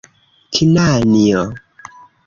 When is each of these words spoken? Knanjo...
Knanjo... 0.55 1.43